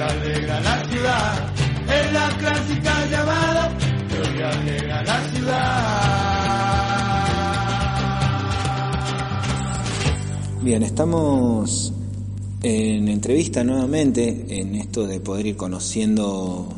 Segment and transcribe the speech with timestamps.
[0.00, 1.50] alegra la ciudad.
[2.12, 3.76] La clásica llamada
[4.08, 6.10] que alegra la ciudad.
[10.62, 11.92] Bien, estamos
[12.62, 16.68] en entrevista nuevamente en esto de poder ir conociendo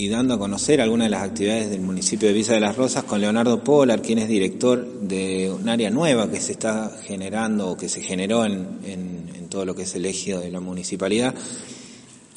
[0.00, 3.02] y dando a conocer algunas de las actividades del municipio de Villa de las Rosas
[3.02, 7.76] con Leonardo Polar, quien es director de un área nueva que se está generando o
[7.76, 11.34] que se generó en, en, todo lo que es el eje de la municipalidad,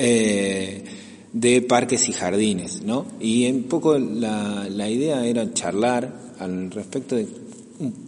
[0.03, 0.83] eh,
[1.31, 3.05] de parques y jardines, ¿no?
[3.19, 7.27] Y un poco la, la idea era charlar al respecto de,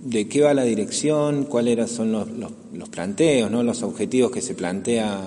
[0.03, 3.61] de qué va la dirección, cuáles son los, los, los planteos, ¿no?
[3.61, 5.21] Los objetivos que se plantea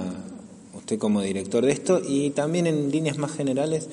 [0.75, 3.89] usted como director de esto y también en líneas más generales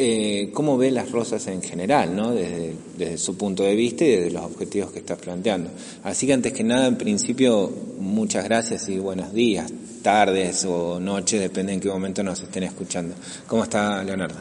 [0.00, 2.32] eh, cómo ve las rosas en general, ¿no?
[2.32, 5.70] Desde, su punto de vista y desde los objetivos que estás planteando.
[6.04, 11.40] Así que antes que nada, en principio, muchas gracias y buenos días, tardes o noches,
[11.40, 13.16] depende en qué momento nos estén escuchando.
[13.48, 14.38] ¿Cómo está Leonardo?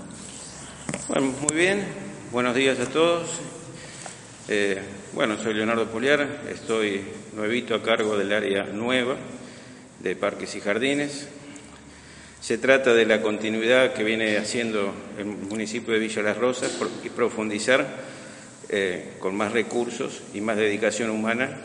[1.08, 1.84] Bueno, muy bien,
[2.32, 3.28] buenos días a todos.
[4.50, 4.80] Eh,
[5.14, 7.02] bueno, soy Leonardo Poliar, estoy
[7.36, 9.16] nuevito a cargo del área nueva
[10.04, 11.28] de Parques y Jardines.
[12.42, 16.72] Se trata de la continuidad que viene haciendo el municipio de Villa Las Rosas
[17.04, 17.86] y profundizar
[18.70, 21.58] eh, con más recursos y más dedicación humana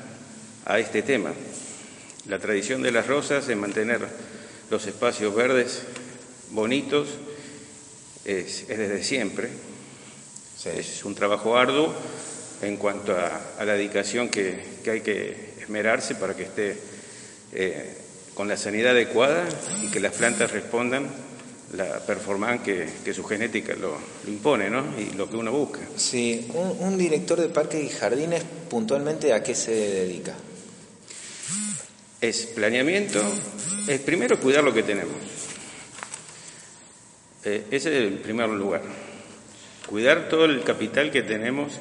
[0.65, 1.33] a este tema.
[2.29, 4.01] La tradición de las rosas es mantener
[4.71, 5.83] los espacios verdes
[6.51, 7.09] bonitos
[8.25, 9.49] es, es desde siempre.
[10.57, 10.69] Sí.
[10.69, 11.93] Es un trabajo arduo
[12.63, 16.77] en cuanto a, a la dedicación que, que, hay que esmerarse para que esté
[17.53, 17.97] eh,
[18.35, 19.49] con la sanidad adecuada
[19.83, 21.09] y que las plantas respondan
[21.75, 24.85] la performance que, que su genética lo, lo, impone, ¿no?
[24.99, 25.81] Y lo que uno busca.
[25.97, 30.35] Sí, un, un, director de parques y jardines puntualmente a qué se dedica?
[32.21, 33.21] Es planeamiento,
[33.89, 35.17] es primero cuidar lo que tenemos.
[37.45, 38.83] Eh, ese es el primer lugar.
[39.89, 41.73] Cuidar todo el capital que tenemos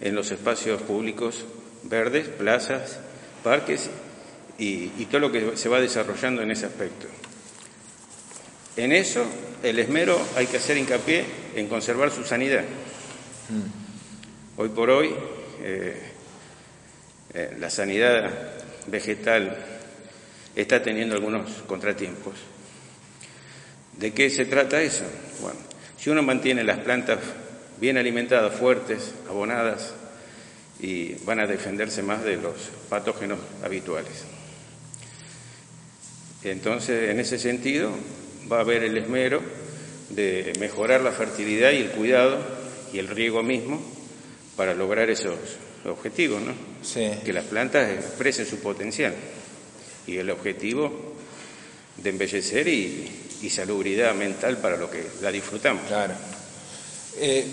[0.00, 1.44] en los espacios públicos
[1.82, 2.98] verdes, plazas,
[3.42, 3.90] parques
[4.62, 7.08] y, y, todo lo que se va desarrollando en ese aspecto.
[8.76, 9.24] En eso,
[9.62, 11.24] el esmero hay que hacer hincapié
[11.56, 12.64] en conservar su sanidad.
[14.56, 15.12] Hoy por hoy,
[15.62, 16.00] eh,
[17.34, 18.30] eh, la sanidad
[18.86, 19.56] vegetal
[20.54, 22.34] está teniendo algunos contratiempos.
[23.98, 25.04] ¿De qué se trata eso?
[25.40, 25.58] Bueno,
[25.98, 27.18] si uno mantiene las plantas
[27.80, 29.94] bien alimentadas, fuertes, abonadas,
[30.80, 32.54] y van a defenderse más de los
[32.88, 34.24] patógenos habituales.
[36.44, 37.92] Entonces, en ese sentido,
[38.50, 39.40] va a haber el esmero
[40.10, 42.38] de mejorar la fertilidad y el cuidado
[42.92, 43.80] y el riego mismo
[44.56, 45.34] para lograr esos
[45.86, 46.52] objetivos, ¿no?
[46.82, 47.10] Sí.
[47.24, 49.14] Que las plantas expresen su potencial
[50.06, 51.14] y el objetivo
[51.96, 53.10] de embellecer y,
[53.42, 55.82] y salubridad mental para lo que la disfrutamos.
[55.86, 56.14] Claro.
[57.18, 57.46] Eh,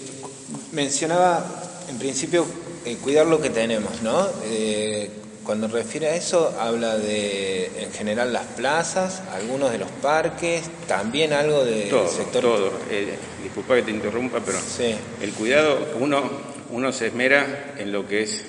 [0.72, 2.46] mencionaba en principio
[2.86, 4.30] eh, cuidar lo que tenemos, ¿no?
[4.46, 5.10] Eh,
[5.50, 11.34] cuando refiere a eso, habla de, en general, las plazas, algunos de los parques, también
[11.34, 12.44] algo del todo, sector.
[12.44, 14.96] Todo, eh, disculpa que te interrumpa, pero sí.
[15.20, 16.22] el cuidado, uno,
[16.70, 18.46] uno se esmera en lo que es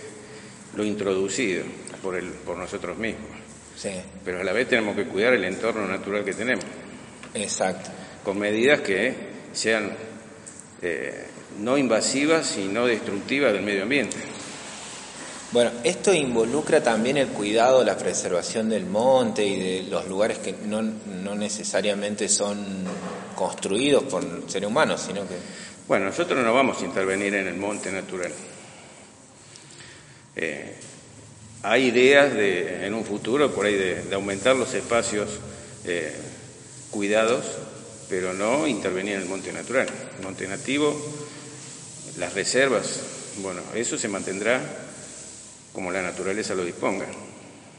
[0.77, 1.65] lo introducido
[2.03, 3.31] por, el, por nosotros mismos.
[3.75, 3.93] Sí.
[4.23, 6.67] Pero a la vez tenemos que cuidar el entorno natural que tenemos.
[7.33, 7.89] Exacto.
[8.23, 9.15] Con medidas que
[9.55, 9.97] sean
[10.83, 11.25] eh,
[11.61, 14.19] no invasivas y no destructivas del medio ambiente.
[15.53, 20.53] Bueno, esto involucra también el cuidado, la preservación del monte y de los lugares que
[20.53, 20.81] no,
[21.35, 22.85] necesariamente son
[23.35, 25.35] construidos por seres humanos, sino que...
[25.89, 28.33] Bueno, nosotros no vamos a intervenir en el monte natural.
[30.37, 30.77] Eh,
[31.65, 35.31] hay ideas de, en un futuro por ahí de, de aumentar los espacios
[35.85, 36.15] eh,
[36.93, 37.45] cuidados,
[38.09, 39.89] pero no intervenir en el monte natural.
[40.17, 40.95] El monte nativo,
[42.19, 43.01] las reservas,
[43.43, 44.61] bueno, eso se mantendrá
[45.73, 47.07] como la naturaleza lo disponga.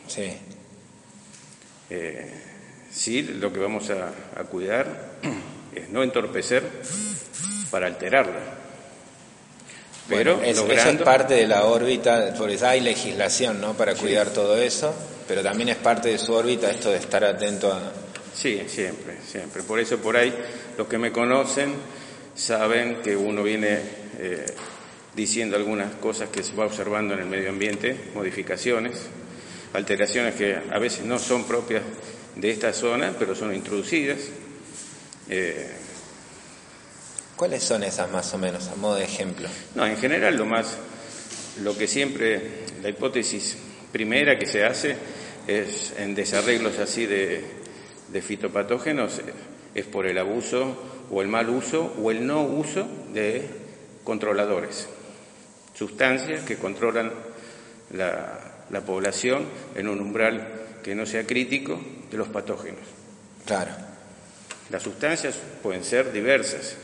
[0.07, 0.31] Sí.
[1.89, 2.31] Eh,
[2.91, 5.17] sí, lo que vamos a, a, cuidar
[5.75, 6.63] es no entorpecer
[7.69, 8.39] para alterarla.
[10.07, 10.81] Pero bueno, es, logrando...
[10.81, 13.73] eso es parte de la órbita, por eso hay legislación, ¿no?
[13.75, 14.01] Para Sí.
[14.01, 14.93] cuidar todo eso,
[15.27, 17.91] pero también es parte de su órbita esto de estar atento a...
[18.33, 19.63] Sí, siempre, siempre.
[19.63, 20.33] Por eso por ahí
[20.77, 21.75] los que me conocen
[22.35, 23.79] saben que uno viene
[24.19, 24.45] eh,
[25.15, 29.07] diciendo algunas cosas que se va observando en el medio ambiente, modificaciones,
[29.73, 31.83] alteraciones que a veces no son propias
[32.35, 34.19] de esta zona, pero son introducidas.
[35.29, 35.69] Eh,
[37.35, 39.49] ¿Cuáles son esas más o menos, a modo de ejemplo?
[39.75, 40.77] no, en general lo más,
[41.63, 42.41] lo que siempre,
[42.81, 43.57] la hipótesis
[43.91, 44.95] primera que se hace
[45.47, 47.43] es en desarreglos así de,
[48.09, 49.21] de fitopatógenos
[49.73, 50.77] es por el abuso
[51.09, 53.45] o el mal uso o el no uso de
[54.03, 54.87] controladores,
[55.81, 57.11] sustancias que controlan
[57.93, 60.47] la, población en un umbral
[60.83, 61.81] que no sea crítico
[62.11, 62.81] de los patógenos.
[63.47, 63.71] Claro.
[64.69, 66.75] Las sustancias pueden ser diversas,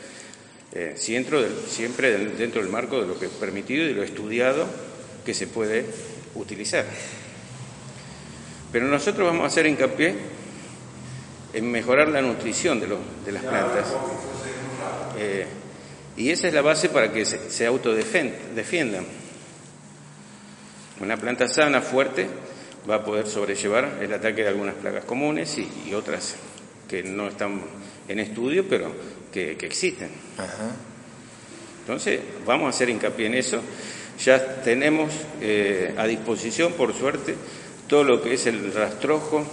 [0.73, 4.65] eh, siempre, siempre dentro del marco de lo que es permitido y de lo estudiado
[5.23, 5.85] que se puede
[6.33, 6.85] utilizar.
[8.71, 10.15] Pero nosotros vamos a hacer hincapié
[11.53, 13.93] en mejorar la nutrición de, de las plantas.
[15.19, 15.45] Eh,
[16.17, 19.05] y esa es la base para que se, autodefiendan.
[20.99, 22.27] Una planta sana, fuerte,
[22.89, 26.35] va a poder sobrellevar el ataque de algunas plagas comunes y, otras
[26.89, 27.61] que no están
[28.07, 28.91] en estudio, pero
[29.31, 30.09] que, existen.
[31.81, 33.61] Entonces, vamos a hacer hincapié en eso.
[34.25, 37.35] Ya tenemos eh, a disposición, por suerte,
[37.87, 39.45] todo lo que es el rastrojo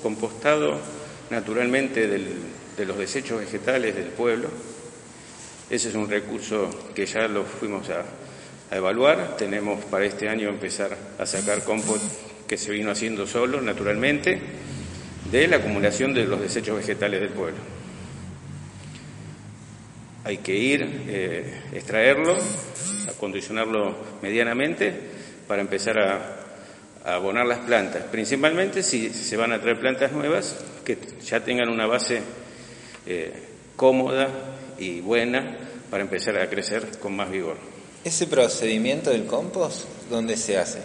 [0.00, 0.78] compostado
[1.30, 4.48] naturalmente de los desechos vegetales del pueblo.
[5.72, 8.04] Ese es un recurso que ya lo fuimos a,
[8.76, 9.38] evaluar.
[9.38, 12.04] Tenemos para este año empezar a sacar compost
[12.46, 14.38] que se vino haciendo solo, naturalmente,
[15.30, 17.56] de la acumulación de los desechos vegetales del pueblo.
[20.24, 22.36] Hay que ir, eh, extraerlo,
[23.08, 24.92] acondicionarlo medianamente
[25.48, 26.38] para empezar a,
[27.04, 31.86] abonar las plantas, principalmente si se van a traer plantas nuevas que ya tengan una
[31.86, 32.22] base
[33.06, 33.32] eh,
[33.74, 34.51] cómoda
[34.82, 35.56] y buena
[35.90, 37.56] para empezar a crecer con más vigor.
[38.04, 40.80] ¿Ese procedimiento del compost dónde se hace?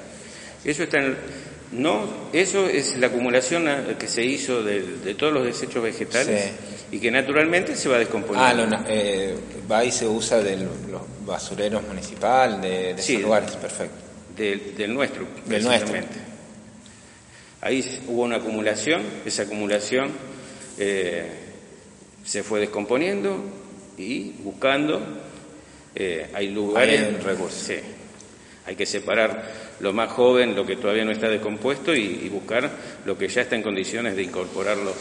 [0.63, 1.17] Eso está en,
[1.71, 6.51] no, eso es la acumulación eh, que se hizo de, todos los desechos vegetales
[6.91, 8.77] y que naturalmente se va descomponiendo.
[8.77, 9.35] Ah, eh,
[9.69, 14.07] va y se usa de los basureros municipal, de, de esos lugares, perfecto
[14.37, 15.95] del, nuestro, del nuestro.
[17.61, 20.11] Ahí hubo una acumulación, esa acumulación
[20.77, 21.27] eh,
[22.23, 23.43] se fue descomponiendo
[23.97, 25.01] y buscando,
[25.95, 27.01] eh, hay lugares...
[27.01, 27.59] Hay recursos.
[27.59, 27.75] Sí,
[28.65, 32.69] hay que separar lo más joven, lo que todavía no está descompuesto y, buscar
[33.05, 34.93] lo que ya está en condiciones de incorporarlo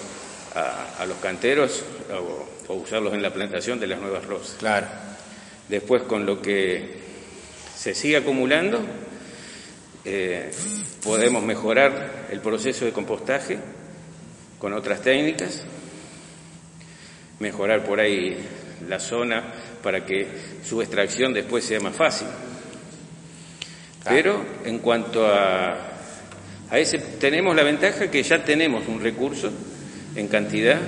[0.55, 4.57] a, los canteros o, o, usarlos en la plantación de las nuevas rosas.
[4.59, 4.87] Claro.
[5.69, 7.07] Después con lo que
[7.77, 8.81] se sigue acumulando,
[10.05, 10.53] eh,
[11.03, 13.59] podemos mejorar el proceso de compostaje
[14.61, 15.65] con otras técnicas,
[17.41, 18.39] mejorar por ahí
[18.89, 19.43] la zona
[19.83, 20.27] para que
[20.65, 22.29] su extracción después sea más fácil.
[24.05, 25.75] Pero en cuanto a,
[26.71, 29.51] a ese, tenemos la ventaja que ya tenemos un recurso
[30.15, 30.79] en cantidad.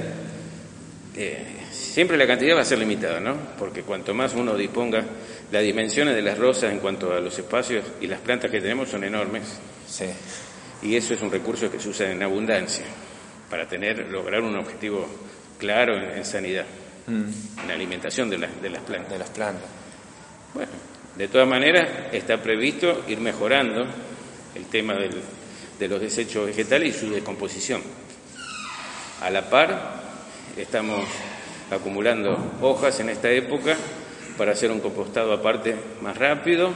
[1.16, 3.36] Eh, siempre la cantidad va a ser limitada, ¿no?
[3.58, 5.04] Porque cuanto más uno disponga
[5.50, 8.88] las dimensiones de las rosas en cuanto a los espacios y las plantas que tenemos
[8.88, 9.42] son enormes.
[9.88, 10.06] Sí.
[10.82, 12.84] Y eso es un recurso que se usa en abundancia
[13.50, 15.06] para tener, lograr un objetivo
[15.58, 16.66] claro en, sanidad,
[17.08, 17.60] mm.
[17.62, 18.50] en la alimentación de, las
[18.82, 19.12] plantas.
[19.12, 19.68] De las plantas.
[20.54, 20.72] Bueno,
[21.16, 23.86] de todas maneras está previsto ir mejorando
[24.54, 27.82] el tema de los desechos vegetales y su descomposición.
[29.20, 30.00] A la par,
[30.56, 31.08] estamos
[31.70, 33.76] acumulando hojas en esta época
[34.36, 36.72] para hacer un compostado aparte más rápido,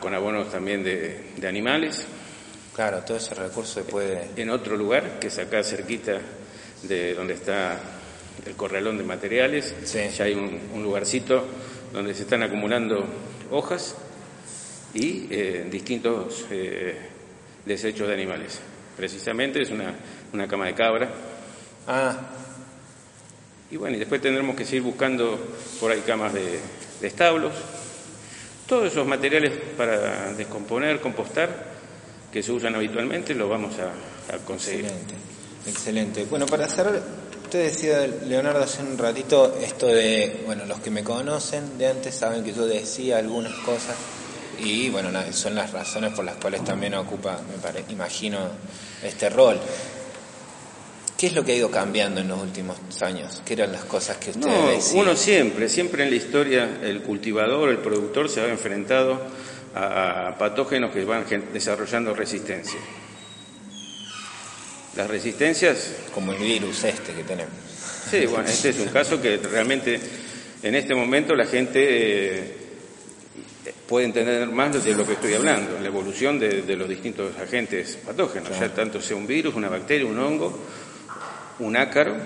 [0.00, 2.06] con abonos también de, animales.
[2.74, 4.30] Claro, todo ese recurso se puede...
[4.36, 6.18] En otro lugar, que es acá cerquita
[6.84, 7.78] de donde está
[8.46, 11.44] el corralón de materiales, ya hay un, lugarcito
[11.92, 13.04] donde se están acumulando
[13.50, 13.96] hojas
[14.94, 16.96] y eh, distintos eh,
[17.64, 18.60] desechos de animales.
[18.96, 19.94] Precisamente es una,
[20.32, 21.10] una cama de cabra.
[21.86, 22.16] Ah,
[23.72, 25.38] y bueno, y después tendremos que seguir buscando
[25.80, 26.60] por ahí camas de,
[27.00, 27.54] establos.
[28.66, 31.72] Todos esos materiales para descomponer, compostar,
[32.30, 34.84] que se usan habitualmente, los vamos a, conseguir.
[34.84, 35.14] Excelente,
[35.66, 36.24] excelente.
[36.26, 37.02] Bueno, para cerrar,
[37.52, 42.14] usted decía, Leonardo, hace un ratito esto de, bueno, los que me conocen de antes
[42.14, 43.94] saben que yo decía algunas cosas
[44.58, 48.38] y bueno, son las razones por las cuales también ocupa, me imagino,
[49.02, 49.60] este rol.
[51.18, 53.42] ¿Qué es lo que ha ido cambiando en los últimos años?
[53.44, 57.68] ¿Qué eran las cosas que usted no, Uno siempre, siempre en la historia, el cultivador,
[57.68, 59.20] el productor se ha enfrentado
[59.74, 62.80] a patógenos que van desarrollando resistencia.
[64.96, 65.92] Las resistencias...
[66.14, 67.54] Como el virus este que tenemos.
[68.10, 69.98] Sí, bueno, este es un caso que realmente
[70.62, 72.54] en este momento la gente eh,
[73.88, 78.50] puede entender más de lo que estoy hablando, la evolución de, los distintos agentes patógenos,
[78.58, 80.58] ya tanto sea un virus, una bacteria, un hongo
[81.58, 82.16] un ácaro,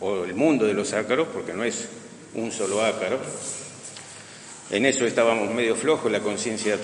[0.00, 1.88] o el mundo de los ácaros, porque no es
[2.34, 3.18] un solo ácaro.
[4.70, 6.76] En eso estábamos medio flojos, la conciencia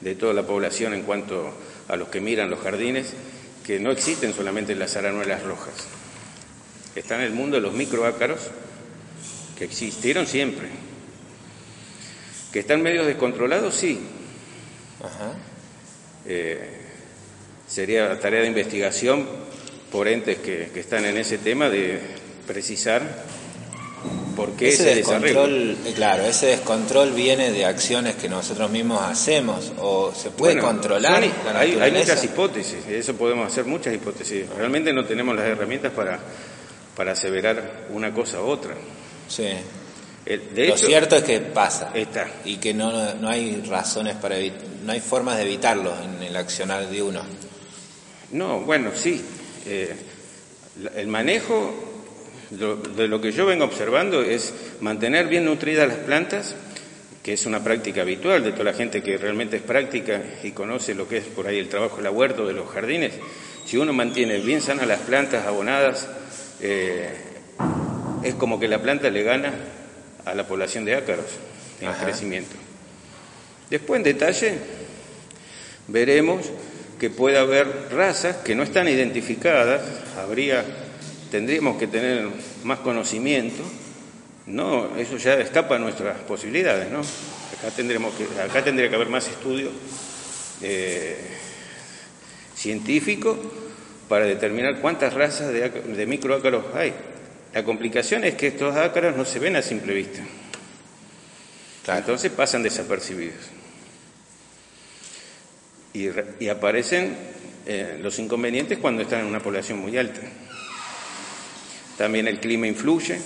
[0.00, 1.52] de toda la población en cuanto
[1.88, 3.12] a los que miran los jardines,
[3.64, 5.74] que no existen solamente las aranuelas rojas.
[6.94, 8.40] Está en el mundo de los microácaros,
[9.56, 10.68] que existieron siempre.
[12.52, 14.00] Que están medio descontrolados, sí.
[16.26, 16.80] Eh,
[17.66, 19.26] sería tarea de investigación
[19.90, 22.00] por entes que, que están en ese tema de
[22.46, 23.24] precisar
[24.36, 30.12] por qué ese, descontrol, claro, ese descontrol viene de acciones que nosotros mismos hacemos o
[30.14, 31.22] se puede controlar.
[31.54, 34.48] hay, hay, muchas hipótesis, de eso podemos hacer muchas hipótesis.
[34.56, 36.18] Realmente no tenemos las herramientas para,
[36.96, 38.74] para aseverar una cosa u otra.
[39.28, 39.48] Sí.
[40.26, 42.26] Lo cierto es que pasa está.
[42.44, 44.36] y que no, no hay razones para
[44.84, 47.22] no hay formas de evitarlo en el accionar de uno.
[48.32, 49.22] No, bueno, sí.
[49.66, 49.94] Eh,
[50.96, 51.89] el manejo
[52.50, 56.56] de lo que yo vengo observando es mantener bien nutridas las plantas,
[57.22, 60.94] que es una práctica habitual de toda la gente que realmente es práctica y conoce
[60.94, 63.12] lo que es por ahí el trabajo de la huerta de los jardines.
[63.64, 66.08] Si uno mantiene bien sanas las plantas abonadas,
[66.60, 67.08] eh,
[68.24, 69.52] es como que la planta le gana
[70.24, 71.26] a la población de ácaros
[71.80, 72.56] en crecimiento.
[73.70, 74.54] Después, en detalle,
[75.86, 76.46] veremos
[76.98, 79.82] que puede haber razas que no están identificadas,
[80.18, 80.64] habría
[81.30, 82.28] tendríamos que tener
[82.64, 83.62] más conocimiento,
[84.46, 87.00] no, eso ya escapa a nuestras posibilidades, ¿no?
[87.00, 89.70] Acá tendremos que, acá tendría que haber más estudio
[90.62, 91.16] eh,
[92.56, 93.38] científico
[94.08, 96.92] para determinar cuántas razas de, de microácaros hay.
[97.54, 100.22] La complicación es que estos ácaros no se ven a simple vista.
[101.96, 103.50] Entonces pasan desapercibidos.
[105.92, 107.16] Y, aparecen
[107.66, 110.20] eh, los inconvenientes cuando están en una población muy alta.
[112.00, 113.18] También el clima influye.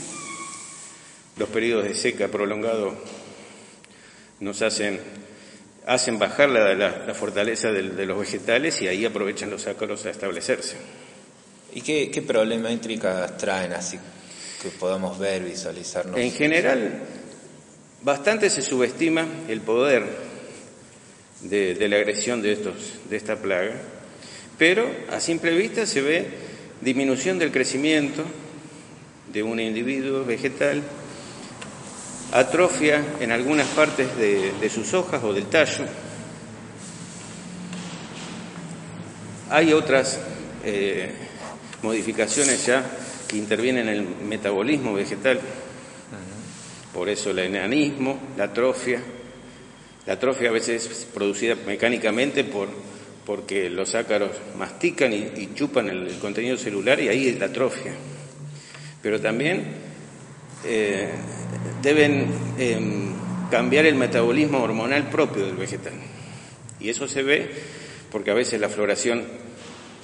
[1.37, 2.93] Los periodos de seca prolongado
[4.41, 4.99] nos hacen,
[5.87, 10.75] hacen bajar la, fortaleza de, los vegetales y ahí aprovechan los ácaros a establecerse.
[11.73, 13.97] ¿Y qué, qué problemáticas traen así
[14.61, 16.19] que podamos ver, visualizarnos?
[16.19, 16.99] En general,
[18.03, 20.05] bastante se subestima el poder
[21.43, 22.75] de, de la agresión de, estos,
[23.09, 23.77] de esta plaga,
[24.59, 26.27] pero a simple vista se ve
[26.81, 28.25] disminución del crecimiento,
[29.35, 30.81] de un individuo vegetal,
[32.33, 35.85] atrofia en algunas partes de, sus hojas o del tallo.
[39.51, 40.21] Hay otras
[40.65, 41.11] eh,
[41.83, 42.85] modificaciones ya
[43.27, 45.41] que intervienen en el metabolismo vegetal,
[46.93, 49.03] por eso el enanismo, la atrofia.
[50.07, 52.69] La atrofia a veces es producida mecánicamente por,
[53.27, 57.95] porque los ácaros mastican y, chupan el, el, contenido celular y ahí es la atrofia
[59.05, 59.67] pero también
[60.65, 61.11] eh,
[61.83, 62.27] deben
[62.59, 63.13] em,
[63.51, 65.93] cambiar el metabolismo hormonal propio del vegetal.
[66.81, 67.51] Y eso se ve
[68.11, 69.23] porque a veces la floración,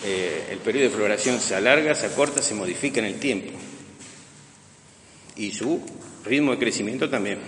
[0.05, 3.59] eh, el periodo de floración se alarga, se acorta, se modifica en el tiempo.
[5.35, 5.81] Y su
[6.27, 7.39] ritmo de crecimiento también.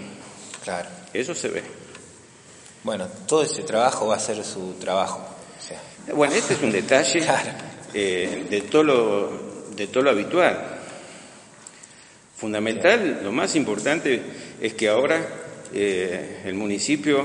[0.64, 0.88] Claro.
[1.12, 1.62] Eso se ve.
[2.82, 5.28] Bueno, todo ese trabajo va a ser su trabajo.
[6.14, 7.26] Bueno, este es un detalle
[7.94, 9.32] eh, de, todo lo,
[9.76, 10.78] de todo lo habitual.
[12.42, 14.20] Fundamental, lo más importante
[14.60, 15.24] es que ahora
[15.72, 17.24] eh, el municipio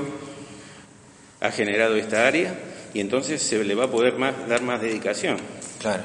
[1.40, 2.54] ha generado esta área
[2.94, 4.14] y entonces se le va a poder
[4.48, 5.36] dar más dedicación.
[5.80, 6.04] Claro.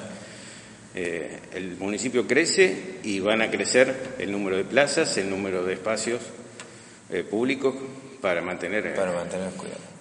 [0.96, 5.74] Eh, el municipio crece y van a crecer el número de plazas, el número de
[5.74, 6.20] espacios
[7.12, 7.76] eh, públicos
[8.20, 9.93] para mantener para mantener cuidado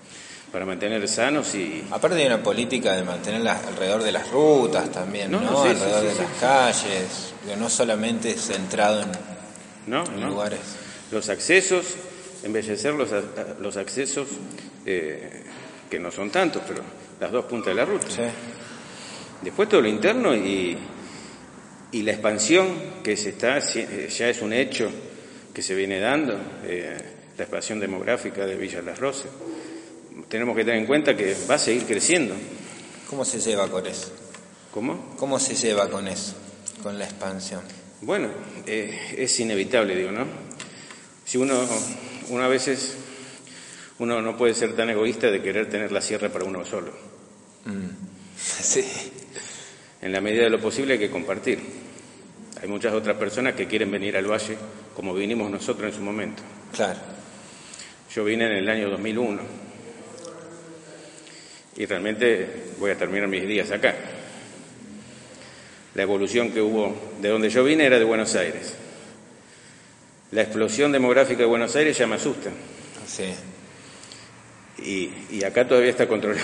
[0.53, 1.83] para mantener sanos y...
[1.91, 5.39] Aparte hay una política de mantenerlas alrededor de las rutas también, ¿no?
[5.63, 9.09] alrededor de las calles, no solamente centrado en,
[9.87, 10.61] no, lugares.
[11.11, 11.97] Los accesos,
[12.43, 13.09] embellecer los,
[13.61, 14.29] los accesos,
[14.85, 15.43] eh,
[15.89, 16.83] que no son tantos, pero
[17.19, 18.07] las dos puntas de la ruta.
[18.11, 18.23] Sí.
[19.41, 20.77] Después todo lo interno y,
[21.93, 24.91] y la expansión que se está, ya es un hecho
[25.55, 26.97] que se viene dando, eh,
[27.39, 29.31] la expansión demográfica de Villa Las Rosas
[30.29, 32.35] tenemos que tener en cuenta que va a seguir creciendo.
[33.09, 34.13] ¿Cómo se lleva con eso?
[34.73, 35.15] ¿Cómo?
[35.17, 36.35] ¿Cómo se lleva con eso,
[36.83, 37.61] con la expansión?
[38.01, 38.29] Bueno,
[38.67, 40.27] eh, es inevitable, digo, ¿no?
[41.25, 41.61] Si uno,
[42.31, 42.97] uno a veces,
[43.99, 46.93] uno no puede ser tan egoísta de querer tener la sierra para uno solo.
[47.65, 47.89] Mm.
[48.43, 48.85] Sí.
[50.01, 51.61] En la medida de lo posible hay que compartir.
[52.61, 54.57] Hay muchas otras personas que quieren venir al valle
[54.97, 56.43] como vinimos nosotros en su momento.
[56.73, 56.99] Claro.
[58.13, 59.41] Yo vine en el año 2001
[61.77, 63.95] y realmente voy a terminar mis días acá.
[65.95, 68.75] La evolución que hubo de donde yo vine era de Buenos Aires.
[70.31, 72.51] La explosión demográfica de Buenos Aires ya me asusta.
[73.07, 73.35] Sí.
[74.85, 76.43] Y, acá todavía está controlada.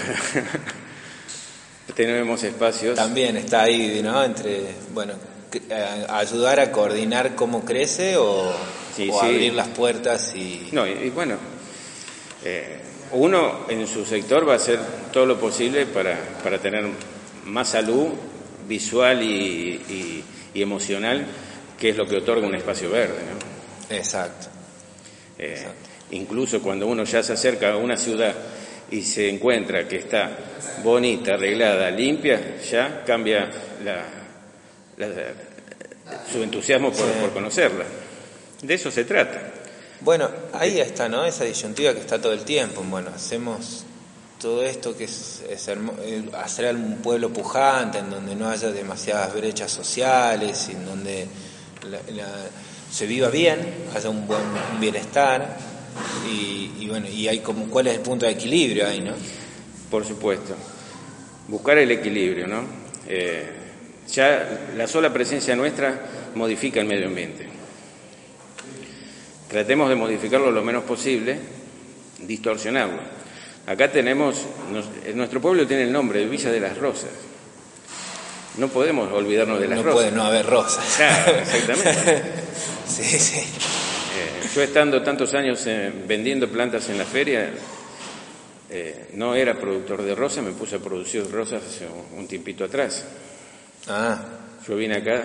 [1.94, 2.94] tenemos espacios.
[2.94, 4.22] También está ahí, ¿no?
[4.22, 5.14] Entre, bueno,
[5.52, 8.52] eh, ayudar a coordinar cómo crece o,
[9.22, 10.68] abrir las puertas y...
[10.72, 11.36] No, y, bueno,
[12.44, 12.80] eh,
[13.12, 14.78] uno en su sector va a hacer
[15.12, 16.84] todo lo posible para, para tener
[17.44, 18.08] más salud
[18.68, 20.24] visual y,
[20.54, 21.24] emocional,
[21.78, 23.18] que es lo que otorga un espacio verde.
[23.30, 23.96] ¿no?
[23.96, 24.48] Exacto.
[25.38, 25.88] Eh, Exacto.
[26.10, 28.34] Incluso cuando uno ya se acerca a una ciudad
[28.90, 30.30] y se encuentra que está
[30.82, 33.50] bonita, arreglada, limpia, ya cambia
[36.32, 37.84] su entusiasmo por, conocerla.
[38.62, 39.52] De eso se trata.
[40.00, 41.24] Bueno, ahí está, ¿no?
[41.24, 42.84] Esa disyuntiva que está todo el tiempo.
[42.88, 43.84] Bueno, hacemos
[44.40, 49.72] todo esto que es, eh, hacer un pueblo pujante, en donde no haya demasiadas brechas
[49.72, 51.26] sociales, en donde
[52.92, 53.58] se viva bien,
[53.94, 54.40] haya un buen
[54.78, 55.56] bienestar,
[56.30, 59.14] y, bueno, y hay como, ¿cuál es el punto de equilibrio ahí, no?
[59.90, 60.54] Por supuesto.
[61.48, 62.62] Buscar el equilibrio, ¿no?
[63.08, 63.48] Eh,
[64.12, 66.00] ya la sola presencia nuestra
[66.34, 67.57] modifica el medio ambiente.
[69.48, 71.38] Tratemos de modificarlo lo menos posible,
[72.20, 73.00] distorsionarlo.
[73.66, 74.46] Acá tenemos,
[75.14, 77.10] nuestro pueblo tiene el nombre de Villa de las Rosas.
[78.58, 79.86] No podemos olvidarnos de las rosas.
[79.86, 80.96] No puede no haber rosas.
[80.96, 82.22] Claro, exactamente.
[82.86, 83.40] sí, sí.
[84.54, 87.50] Yo estando tantos años eh, vendiendo plantas en la feria,
[88.70, 91.86] eh, no era productor de rosas, me puse a producir rosas hace
[92.16, 93.04] un tiempito atrás.
[93.86, 94.18] Ah.
[94.68, 95.24] Yo vine acá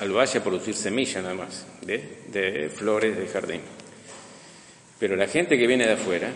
[0.00, 3.60] al, valle a producir semillas nada más, de, flores de jardín.
[4.98, 6.32] Pero la gente que viene de afuera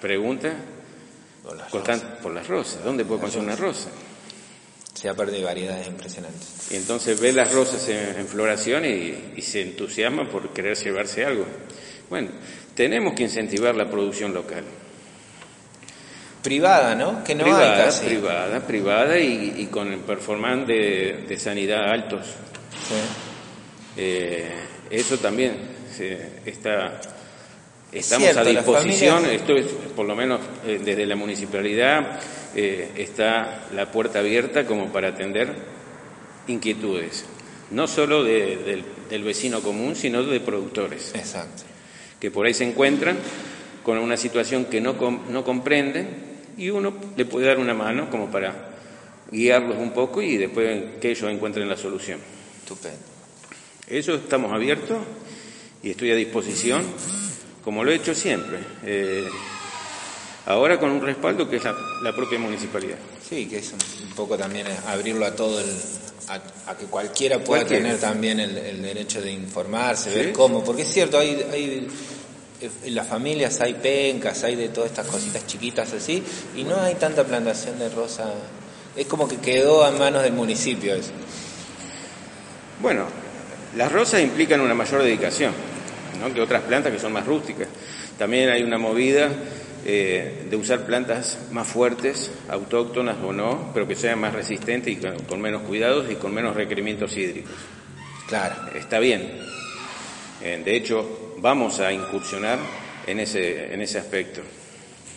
[0.00, 0.54] pregunta
[1.42, 2.84] por las, rosas.
[2.84, 3.90] ¿Dónde puedo conseguir una rosa?
[4.94, 6.70] Se ha perdido variedades impresionantes.
[6.70, 11.44] Y entonces ve las rosas en, floración y, se entusiasma por querer llevarse algo.
[12.08, 12.30] Bueno,
[12.76, 14.62] tenemos que incentivar la producción local.
[16.44, 17.24] Privada, ¿no?
[17.24, 22.26] Que no privada, Privada, privada y, con el performance de, sanidad altos.
[23.96, 24.52] Eh,
[24.90, 25.56] eso también
[26.44, 27.00] está
[27.94, 32.18] Estamos a disposición, esto es, por lo menos eh, desde la municipalidad
[32.56, 35.54] eh, está la puerta abierta como para atender
[36.48, 37.24] inquietudes,
[37.70, 38.84] no solo del,
[39.22, 41.14] vecino común, sino de productores.
[41.14, 41.62] Exacto.
[42.18, 43.16] Que por ahí se encuentran
[43.84, 44.94] con una situación que no,
[45.30, 48.70] no comprenden y uno le puede dar una mano como para
[49.30, 52.18] guiarlos un poco y después que ellos encuentren la solución.
[52.60, 52.98] Estupendo.
[53.86, 54.98] Eso estamos abiertos
[55.82, 56.84] y estoy a disposición
[57.64, 58.58] como lo he hecho siempre.
[58.84, 59.26] Eh,
[60.46, 62.98] ahora con un respaldo que es la, propia municipalidad.
[63.26, 65.66] Sí, que es un, poco también abrirlo a todo el,
[66.28, 71.18] a, que cualquiera pueda tener también el, derecho de informarse, ver cómo, porque es cierto,
[71.18, 71.88] hay, hay
[72.84, 76.22] en las familias hay pencas, hay de todas estas cositas chiquitas así,
[76.56, 78.32] y no hay tanta plantación de rosa.
[78.96, 81.10] Es como que quedó a manos del municipio eso.
[82.80, 83.06] Bueno,
[83.76, 85.52] las rosas implican una mayor dedicación
[86.32, 87.68] que otras plantas que son más rústicas.
[88.18, 89.30] También hay una movida
[89.84, 94.96] eh, de usar plantas más fuertes, autóctonas o no, pero que sean más resistentes y
[94.96, 97.52] con, menos cuidados y con menos requerimientos hídricos.
[98.28, 98.54] Claro.
[98.74, 99.38] Está bien.
[100.42, 102.58] Eh, de hecho, vamos a incursionar
[103.06, 104.40] en ese, en ese aspecto,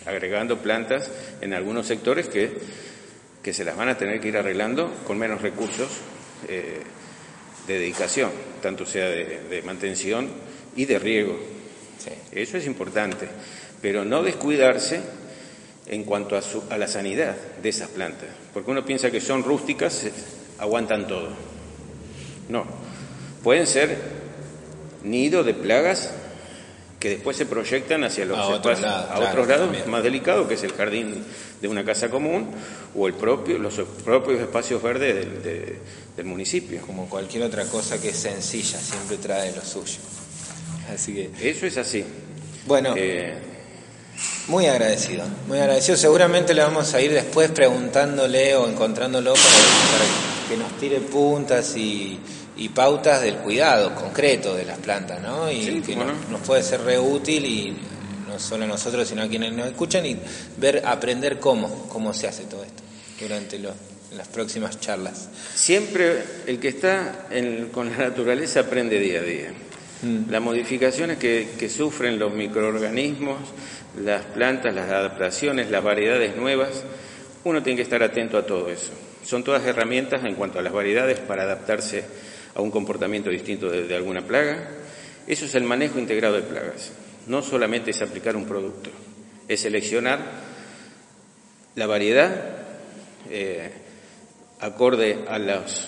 [0.04, 1.10] agregando plantas
[1.40, 2.52] en algunos sectores que,
[3.42, 5.88] que se las van a tener que ir arreglando con menos recursos
[6.46, 6.82] eh,
[7.66, 10.28] de dedicación, tanto sea de mantención
[10.76, 11.34] y de riego.
[12.30, 13.26] Eso es importante,
[13.80, 15.00] pero no descuidarse
[15.86, 19.42] en cuanto a, su, a la sanidad de esas plantas, porque uno piensa que son
[19.44, 20.06] rústicas,
[20.58, 21.30] aguantan todo.
[22.50, 22.66] No,
[23.42, 24.17] pueden ser
[25.02, 26.10] nido de plagas
[26.98, 28.80] que después se proyectan hacia los a, otros
[29.48, 31.24] lados más delicados, que es el jardín
[31.60, 32.48] de una casa común
[32.96, 35.26] o el propio, los propios espacios verdes
[36.16, 36.80] del municipio.
[36.82, 39.98] Como cualquier otra cosa que es sencilla, siempre trae lo suyo.
[40.92, 41.30] Así que.
[41.50, 42.04] Eso es así.
[42.66, 42.94] Bueno.
[42.96, 43.34] Eh,
[44.48, 45.96] muy agradecido, muy agradecido.
[45.96, 52.18] Seguramente le vamos a ir después preguntándole o encontrándolo para, que nos tire puntas y,
[52.70, 55.50] pautas del cuidado concreto de las plantas, ¿no?
[55.50, 57.76] Y que nos, puede ser re útil y
[58.26, 60.18] no solo a nosotros, sino a quienes nos escuchan y
[60.56, 62.82] ver, aprender cómo, cómo se hace todo esto
[63.20, 65.28] durante las próximas charlas.
[65.54, 67.26] Siempre el que está
[67.72, 69.52] con la naturaleza aprende día a día.
[70.02, 70.30] Mm.
[70.30, 73.38] Las modificaciones que, sufren los microorganismos,
[74.02, 76.84] las plantas, las adaptaciones, las variedades nuevas,
[77.44, 78.92] uno tiene que estar atento a todo eso.
[79.24, 82.04] Son todas herramientas en cuanto a las variedades para adaptarse
[82.58, 84.68] a un comportamiento distinto de, alguna plaga.
[85.28, 86.90] Eso es el manejo integrado de plagas.
[87.28, 88.90] No solamente es aplicar un producto,
[89.46, 90.18] es seleccionar
[91.76, 92.56] la variedad
[93.30, 93.70] eh,
[94.58, 95.86] acorde a los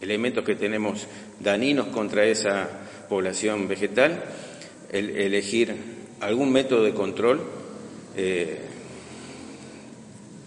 [0.00, 1.08] elementos que tenemos
[1.40, 2.68] daninos contra esa
[3.08, 4.22] población vegetal,
[4.92, 5.74] elegir
[6.20, 7.42] algún método de control,
[8.16, 8.60] eh,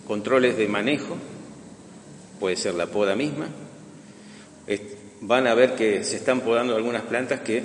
[0.08, 1.18] controles de manejo,
[2.40, 3.50] puede ser la poda misma.
[5.22, 7.64] Van a ver que se están podando algunas plantas que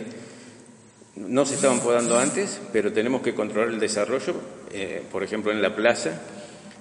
[1.16, 4.34] no se estaban podando antes, pero tenemos que controlar el desarrollo,
[4.72, 6.20] eh, por ejemplo en la plaza,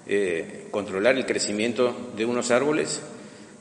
[0.07, 3.01] eh, controlar el crecimiento de unos árboles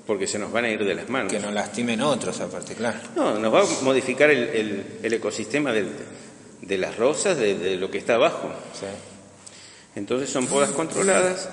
[0.07, 1.33] porque se nos van a ir de las manos.
[1.33, 2.99] Que no lastimen otros, aparte, claro.
[3.15, 8.51] No, nos va a modificar el, ecosistema de las rosas, de, lo que está abajo.
[9.95, 11.49] Entonces son podas controladas,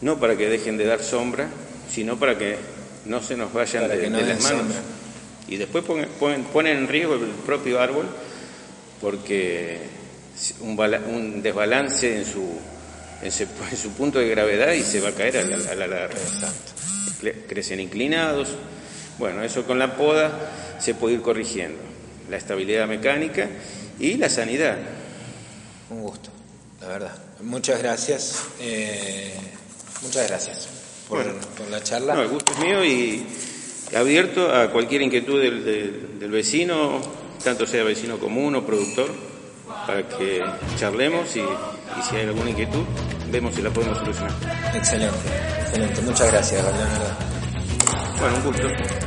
[0.00, 1.48] no para que dejen de dar sombra,
[1.90, 2.56] sino para que
[3.04, 4.74] no se nos vayan de, las manos.
[5.48, 8.06] Y después ponen, en riesgo el propio árbol
[9.00, 9.78] porque
[10.60, 12.58] un, desbalance en su,
[13.22, 13.32] en
[13.76, 16.16] su, punto de gravedad y se va a caer a la, a la larga.
[17.48, 18.48] Crecen inclinados.
[19.18, 21.78] Bueno, eso con la poda se puede ir corrigiendo.
[22.30, 23.48] La estabilidad mecánica
[23.98, 24.78] y la sanidad.
[25.90, 26.30] Un gusto,
[26.80, 27.14] la verdad.
[27.42, 28.42] Muchas gracias.
[28.60, 29.34] Eh,
[30.02, 30.81] muchas gracias
[31.12, 32.14] por, la charla.
[32.14, 33.26] No, el gusto es mío y
[33.94, 37.00] abierto a cualquier inquietud del, vecino,
[37.44, 39.10] tanto sea vecino común o productor,
[39.86, 40.42] para que
[40.78, 42.84] charlemos y, y, si hay alguna inquietud,
[43.30, 44.32] vemos si la podemos solucionar.
[44.74, 45.16] Excelente,
[45.60, 46.00] excelente.
[46.02, 47.32] Muchas gracias, Leonardo.
[48.18, 49.01] Bueno, un gusto.